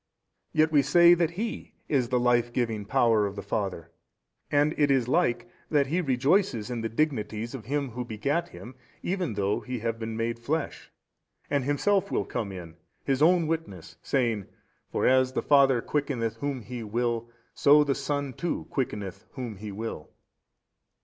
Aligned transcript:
A. 0.01 0.57
Yet 0.57 0.71
we 0.71 0.81
say 0.81 1.13
that 1.13 1.29
He 1.37 1.75
is 1.87 2.09
the 2.09 2.19
life 2.19 2.51
giving 2.51 2.85
Power 2.85 3.27
of 3.27 3.35
the 3.35 3.43
Father 3.43 3.91
and 4.49 4.73
it 4.75 4.89
is 4.89 5.07
like 5.07 5.47
that 5.69 5.85
He 5.85 6.01
rejoices 6.01 6.71
in 6.71 6.81
the 6.81 6.89
Dignities 6.89 7.53
of 7.53 7.65
Him 7.65 7.91
Who 7.91 8.03
begat 8.03 8.49
Him 8.49 8.73
even 9.03 9.35
though 9.35 9.59
He 9.59 9.77
have 9.81 9.99
been 9.99 10.17
made 10.17 10.39
flesh. 10.39 10.91
And 11.51 11.63
Himself 11.65 12.09
will 12.09 12.25
come 12.25 12.51
in, 12.51 12.77
His 13.03 13.21
own 13.21 13.45
witness, 13.45 13.97
saying, 14.01 14.47
For 14.91 15.05
as 15.05 15.33
the 15.33 15.43
Father 15.43 15.83
quickeneth 15.83 16.37
whom 16.37 16.61
He 16.63 16.81
will, 16.81 17.29
so 17.53 17.83
the 17.83 17.93
Son 17.93 18.33
too 18.33 18.65
quickeneth 18.71 19.25
whom 19.33 19.57
He 19.57 19.71
will. 19.71 20.09